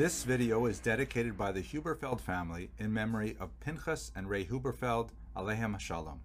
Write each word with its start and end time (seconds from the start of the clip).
This 0.00 0.24
video 0.24 0.64
is 0.64 0.78
dedicated 0.78 1.36
by 1.36 1.52
the 1.52 1.60
Huberfeld 1.60 2.22
family 2.22 2.70
in 2.78 2.90
memory 2.90 3.36
of 3.38 3.50
Pinchas 3.60 4.12
and 4.16 4.30
Ray 4.30 4.46
Huberfeld, 4.46 5.10
Alehem 5.36 5.78
Shalom. 5.78 6.22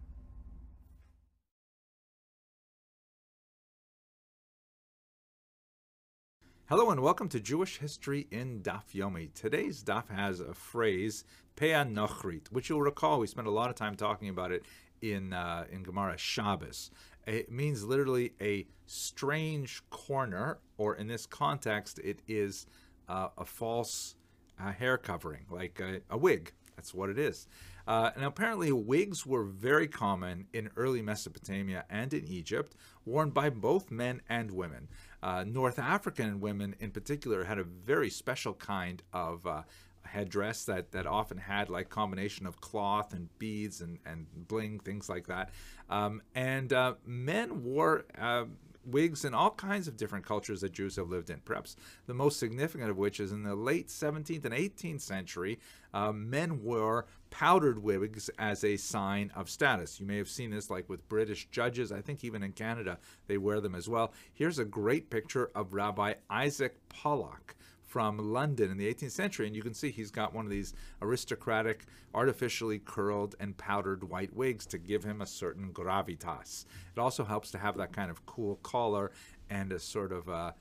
Hello 6.70 6.90
and 6.90 7.02
welcome 7.02 7.28
to 7.28 7.42
Jewish 7.42 7.80
History 7.80 8.28
in 8.32 8.62
Daf 8.62 8.94
Yomi. 8.94 9.34
Today's 9.34 9.84
Daf 9.84 10.08
has 10.08 10.40
a 10.40 10.54
phrase, 10.54 11.26
Pea 11.58 11.84
Nochrit, 11.84 12.50
which 12.54 12.70
you'll 12.70 12.82
recall 12.82 13.20
we 13.20 13.28
spent 13.28 13.46
a 13.46 13.52
lot 13.52 13.70
of 13.70 13.76
time 13.76 13.96
talking 13.96 14.30
about 14.30 14.54
it 14.54 14.64
in 15.02 15.34
uh, 15.34 15.66
in 15.70 15.84
Gemara 15.84 16.18
Shabbos. 16.18 16.92
It 17.28 17.52
means 17.52 17.84
literally 17.84 18.36
a 18.40 18.68
strange 18.86 19.84
corner, 19.90 20.60
or 20.78 20.96
in 20.96 21.08
this 21.08 21.26
context, 21.26 22.00
it 22.00 22.20
is 22.26 22.68
uh, 23.08 23.30
a 23.38 23.46
false 23.46 24.16
uh, 24.60 24.72
hair 24.72 24.98
covering, 24.98 25.46
like 25.50 25.80
a, 25.80 26.02
a, 26.10 26.18
wig. 26.18 26.52
That's 26.76 26.94
what 26.94 27.10
it 27.10 27.20
is. 27.20 27.48
Uh, 27.88 28.12
and 28.16 28.26
apparently, 28.26 28.72
wigs 28.72 29.26
were 29.26 29.44
very 29.44 29.88
common 29.88 30.48
in 30.54 30.70
early 30.76 31.02
Mesopotamia 31.02 31.86
and 31.90 32.14
in 32.14 32.26
Egypt, 32.26 32.76
worn 33.06 33.30
by 33.30 33.50
both 33.50 33.92
men 33.92 34.22
and 34.28 34.52
women. 34.52 34.88
Uh, 35.22 35.44
North 35.44 35.80
African 35.80 36.40
women, 36.40 36.76
in 36.80 36.92
particular, 36.92 37.44
had 37.44 37.60
a 37.60 37.64
very 37.64 38.10
special 38.10 38.54
kind 38.54 39.04
of 39.14 39.46
uh, 39.46 39.64
headdress 40.04 40.66
that, 40.66 40.92
that 40.92 41.06
often 41.06 41.38
had 41.38 41.70
like 41.70 41.90
combination 41.90 42.46
of 42.46 42.62
cloth 42.62 43.14
and 43.14 43.30
beads 43.38 43.82
and, 43.82 44.00
and 44.06 44.26
bling, 44.48 44.80
things 44.80 45.10
like 45.10 45.28
that. 45.28 45.52
Um, 45.90 46.22
and 46.34 46.72
uh, 46.74 46.96
men 47.06 47.64
wore 47.64 48.06
uh, 48.20 48.46
wigs 48.86 49.26
in 49.26 49.34
all 49.34 49.52
kinds 49.52 49.88
of 49.88 49.98
different 49.98 50.26
cultures 50.26 50.62
that 50.62 50.74
Jews 50.74 50.96
have 50.96 51.10
lived 51.10 51.30
in. 51.30 51.40
Perhaps 51.46 51.76
the 52.08 52.14
most 52.14 52.40
significant 52.40 52.90
of 52.90 52.98
which 52.98 53.20
is 53.20 53.32
in 53.32 53.44
the 53.44 53.56
late 53.56 53.88
17th 53.88 54.46
and 54.46 54.54
18th 54.54 55.02
century, 55.02 55.60
uh, 55.94 56.12
men 56.12 56.64
wore 56.64 57.06
powdered 57.30 57.82
wigs 57.82 58.30
as 58.40 58.64
a 58.64 58.78
sign 58.78 59.32
of 59.36 59.50
status. 59.50 60.00
You 60.00 60.06
may 60.06 60.18
have 60.18 60.30
seen 60.30 60.52
this 60.52 60.70
like 60.70 60.88
with 60.90 61.08
British 61.10 61.48
judges. 61.50 61.92
I 61.92 62.02
think 62.02 62.24
even 62.24 62.44
in 62.44 62.52
Canada 62.52 62.98
they 63.28 63.38
wear 63.38 63.60
them 63.60 63.76
as 63.76 63.90
well. 63.90 64.14
Here's 64.34 64.60
a 64.60 64.66
great 64.66 65.10
picture 65.10 65.52
of 65.56 65.74
Rabbi 65.74 66.14
Isaac 66.30 66.78
Pollack 66.90 67.56
from 67.96 68.18
London 68.18 68.72
in 68.72 68.78
the 68.78 68.94
18th 68.94 69.12
century, 69.12 69.48
and 69.48 69.56
you 69.56 69.62
can 69.62 69.74
see 69.74 69.90
he's 69.90 70.12
got 70.12 70.34
one 70.34 70.44
of 70.44 70.52
these 70.52 70.74
aristocratic, 71.02 71.86
artificially 72.14 72.78
curled 72.78 73.36
and 73.40 73.56
powdered 73.56 74.04
white 74.04 74.36
wigs 74.36 74.66
to 74.66 74.78
give 74.78 75.02
him 75.02 75.22
a 75.22 75.26
certain 75.26 75.72
gravitas. 75.72 76.66
It 76.94 77.00
also 77.00 77.24
helps 77.24 77.52
to 77.52 77.58
have 77.58 77.78
that 77.78 77.94
kind 77.94 78.12
of 78.12 78.26
cool 78.26 78.58
collar 78.64 79.14
and 79.50 79.72
a 79.72 79.80
sort 79.80 80.12
of 80.12 80.28
a 80.28 80.56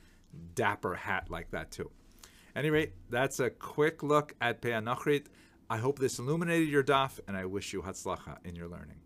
dapper 0.55 0.95
hat 0.95 1.29
like 1.29 1.51
that 1.51 1.73
too. 1.73 1.91
Anyway, 2.55 2.93
that's 3.11 3.41
a 3.41 3.51
quick 3.51 4.05
look 4.05 4.37
at 4.41 4.63
Pe'anachrit. 4.63 5.25
I 5.69 5.79
hope 5.79 5.99
this 5.99 6.21
illuminated 6.21 6.69
your 6.69 6.85
daf, 6.85 7.19
and 7.27 7.37
I 7.37 7.47
wish 7.47 7.73
you 7.73 7.83
hatzlacha 7.83 8.37
in 8.45 8.55
your 8.55 8.69
learning. 8.69 9.01